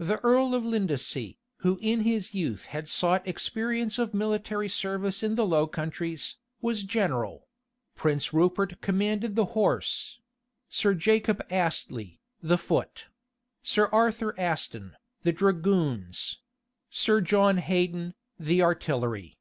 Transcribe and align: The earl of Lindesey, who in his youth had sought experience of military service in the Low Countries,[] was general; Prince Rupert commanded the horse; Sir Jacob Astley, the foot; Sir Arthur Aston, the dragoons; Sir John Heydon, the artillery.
The 0.00 0.18
earl 0.24 0.56
of 0.56 0.64
Lindesey, 0.64 1.38
who 1.58 1.78
in 1.80 2.00
his 2.00 2.34
youth 2.34 2.64
had 2.74 2.88
sought 2.88 3.28
experience 3.28 3.96
of 3.96 4.12
military 4.12 4.68
service 4.68 5.22
in 5.22 5.36
the 5.36 5.46
Low 5.46 5.68
Countries,[] 5.68 6.36
was 6.60 6.82
general; 6.82 7.46
Prince 7.94 8.32
Rupert 8.34 8.80
commanded 8.80 9.36
the 9.36 9.44
horse; 9.54 10.18
Sir 10.68 10.94
Jacob 10.94 11.46
Astley, 11.48 12.18
the 12.42 12.58
foot; 12.58 13.06
Sir 13.62 13.86
Arthur 13.92 14.34
Aston, 14.36 14.96
the 15.22 15.30
dragoons; 15.30 16.40
Sir 16.90 17.20
John 17.20 17.58
Heydon, 17.58 18.14
the 18.40 18.62
artillery. 18.62 19.38